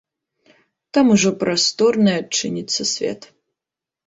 Там 0.97 1.11
ужо 1.15 1.31
прасторны 1.43 2.11
адчыніцца 2.23 2.81
свет. 2.95 3.21